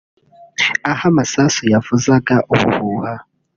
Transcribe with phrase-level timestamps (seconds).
[0.91, 3.11] aho amasasu yavuzaga ubuhuha